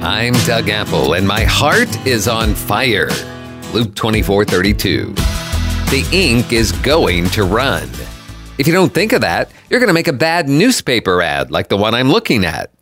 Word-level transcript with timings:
I'm 0.00 0.34
Doug 0.46 0.68
Apple, 0.68 1.14
and 1.14 1.26
my 1.26 1.42
heart 1.42 2.06
is 2.06 2.28
on 2.28 2.54
fire. 2.54 3.10
Luke 3.72 3.96
24 3.96 4.44
32. 4.44 5.12
The 5.12 6.08
ink 6.12 6.52
is 6.52 6.70
going 6.70 7.28
to 7.30 7.42
run. 7.42 7.90
If 8.58 8.68
you 8.68 8.72
don't 8.72 8.94
think 8.94 9.12
of 9.12 9.22
that, 9.22 9.50
you're 9.68 9.80
going 9.80 9.88
to 9.88 9.94
make 9.94 10.06
a 10.06 10.12
bad 10.12 10.48
newspaper 10.48 11.20
ad 11.20 11.50
like 11.50 11.66
the 11.66 11.76
one 11.76 11.94
I'm 11.94 12.12
looking 12.12 12.44
at. 12.44 12.72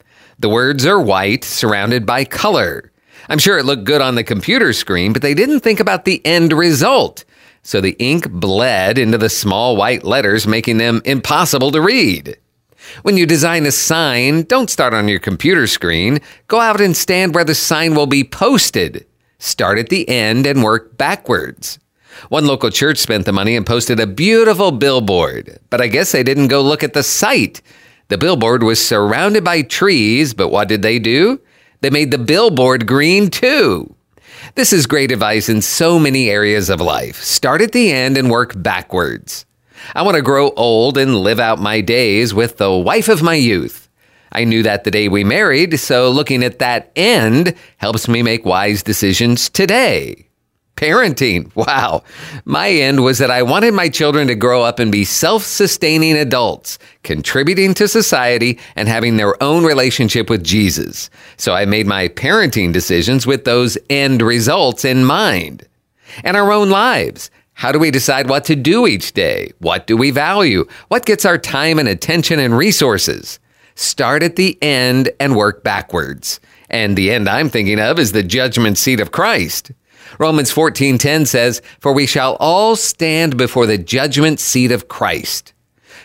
The 0.40 0.50
words 0.50 0.84
are 0.84 1.00
white, 1.00 1.42
surrounded 1.42 2.04
by 2.04 2.26
color. 2.26 2.92
I'm 3.30 3.38
sure 3.38 3.56
it 3.56 3.64
looked 3.64 3.84
good 3.84 4.02
on 4.02 4.14
the 4.14 4.22
computer 4.22 4.74
screen, 4.74 5.14
but 5.14 5.22
they 5.22 5.32
didn't 5.32 5.60
think 5.60 5.80
about 5.80 6.04
the 6.04 6.20
end 6.26 6.52
result. 6.52 7.24
So 7.62 7.80
the 7.80 7.96
ink 7.98 8.30
bled 8.30 8.98
into 8.98 9.16
the 9.16 9.30
small 9.30 9.74
white 9.74 10.04
letters, 10.04 10.46
making 10.46 10.76
them 10.76 11.00
impossible 11.06 11.70
to 11.70 11.80
read. 11.80 12.36
When 13.02 13.16
you 13.16 13.26
design 13.26 13.66
a 13.66 13.72
sign, 13.72 14.42
don't 14.42 14.70
start 14.70 14.94
on 14.94 15.08
your 15.08 15.18
computer 15.18 15.66
screen. 15.66 16.20
Go 16.48 16.60
out 16.60 16.80
and 16.80 16.96
stand 16.96 17.34
where 17.34 17.44
the 17.44 17.54
sign 17.54 17.94
will 17.94 18.06
be 18.06 18.24
posted. 18.24 19.06
Start 19.38 19.78
at 19.78 19.88
the 19.88 20.08
end 20.08 20.46
and 20.46 20.62
work 20.62 20.96
backwards. 20.96 21.78
One 22.28 22.46
local 22.46 22.70
church 22.70 22.98
spent 22.98 23.26
the 23.26 23.32
money 23.32 23.56
and 23.56 23.66
posted 23.66 24.00
a 24.00 24.06
beautiful 24.06 24.72
billboard, 24.72 25.58
but 25.68 25.80
I 25.80 25.86
guess 25.86 26.12
they 26.12 26.22
didn't 26.22 26.48
go 26.48 26.62
look 26.62 26.82
at 26.82 26.94
the 26.94 27.02
site. 27.02 27.60
The 28.08 28.18
billboard 28.18 28.62
was 28.62 28.84
surrounded 28.84 29.44
by 29.44 29.62
trees, 29.62 30.32
but 30.32 30.48
what 30.48 30.68
did 30.68 30.82
they 30.82 30.98
do? 30.98 31.40
They 31.80 31.90
made 31.90 32.10
the 32.10 32.18
billboard 32.18 32.86
green 32.86 33.28
too. 33.28 33.94
This 34.54 34.72
is 34.72 34.86
great 34.86 35.12
advice 35.12 35.48
in 35.48 35.60
so 35.60 35.98
many 35.98 36.30
areas 36.30 36.70
of 36.70 36.80
life. 36.80 37.22
Start 37.22 37.60
at 37.60 37.72
the 37.72 37.92
end 37.92 38.16
and 38.16 38.30
work 38.30 38.52
backwards. 38.56 39.44
I 39.94 40.02
want 40.02 40.16
to 40.16 40.22
grow 40.22 40.50
old 40.50 40.98
and 40.98 41.16
live 41.16 41.40
out 41.40 41.58
my 41.58 41.80
days 41.80 42.34
with 42.34 42.56
the 42.56 42.72
wife 42.72 43.08
of 43.08 43.22
my 43.22 43.34
youth. 43.34 43.88
I 44.32 44.44
knew 44.44 44.62
that 44.64 44.84
the 44.84 44.90
day 44.90 45.08
we 45.08 45.24
married, 45.24 45.78
so 45.78 46.10
looking 46.10 46.42
at 46.42 46.58
that 46.58 46.90
end 46.96 47.54
helps 47.78 48.08
me 48.08 48.22
make 48.22 48.44
wise 48.44 48.82
decisions 48.82 49.48
today. 49.48 50.26
Parenting. 50.76 51.50
Wow. 51.56 52.02
My 52.44 52.68
end 52.68 53.02
was 53.02 53.18
that 53.18 53.30
I 53.30 53.42
wanted 53.42 53.72
my 53.72 53.88
children 53.88 54.28
to 54.28 54.34
grow 54.34 54.62
up 54.62 54.78
and 54.78 54.92
be 54.92 55.04
self 55.04 55.42
sustaining 55.42 56.16
adults, 56.16 56.78
contributing 57.02 57.72
to 57.74 57.88
society 57.88 58.58
and 58.76 58.86
having 58.86 59.16
their 59.16 59.42
own 59.42 59.64
relationship 59.64 60.28
with 60.28 60.44
Jesus. 60.44 61.08
So 61.38 61.54
I 61.54 61.64
made 61.64 61.86
my 61.86 62.08
parenting 62.08 62.72
decisions 62.72 63.26
with 63.26 63.44
those 63.44 63.78
end 63.88 64.20
results 64.20 64.84
in 64.84 65.04
mind. 65.04 65.66
And 66.22 66.36
our 66.36 66.52
own 66.52 66.68
lives. 66.68 67.30
How 67.56 67.72
do 67.72 67.78
we 67.78 67.90
decide 67.90 68.28
what 68.28 68.44
to 68.44 68.54
do 68.54 68.86
each 68.86 69.14
day? 69.14 69.50
What 69.60 69.86
do 69.86 69.96
we 69.96 70.10
value? 70.10 70.66
What 70.88 71.06
gets 71.06 71.24
our 71.24 71.38
time 71.38 71.78
and 71.78 71.88
attention 71.88 72.38
and 72.38 72.54
resources? 72.54 73.38
Start 73.74 74.22
at 74.22 74.36
the 74.36 74.58
end 74.62 75.08
and 75.18 75.34
work 75.34 75.64
backwards. 75.64 76.38
And 76.68 76.98
the 76.98 77.10
end 77.10 77.30
I'm 77.30 77.48
thinking 77.48 77.80
of 77.80 77.98
is 77.98 78.12
the 78.12 78.22
judgment 78.22 78.76
seat 78.76 79.00
of 79.00 79.10
Christ. 79.10 79.70
Romans 80.18 80.50
14:10 80.50 81.24
says, 81.24 81.62
"For 81.80 81.94
we 81.94 82.04
shall 82.04 82.36
all 82.40 82.76
stand 82.76 83.38
before 83.38 83.64
the 83.64 83.78
judgment 83.78 84.38
seat 84.38 84.70
of 84.70 84.88
Christ." 84.88 85.54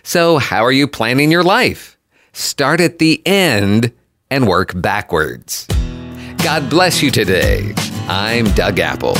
So, 0.03 0.37
how 0.37 0.63
are 0.63 0.71
you 0.71 0.87
planning 0.87 1.31
your 1.31 1.43
life? 1.43 1.97
Start 2.31 2.79
at 2.79 2.97
the 2.97 3.21
end 3.25 3.91
and 4.29 4.47
work 4.47 4.71
backwards. 4.73 5.67
God 6.37 6.69
bless 6.69 7.03
you 7.03 7.11
today. 7.11 7.75
I'm 8.07 8.49
Doug 8.51 8.79
Apple. 8.79 9.17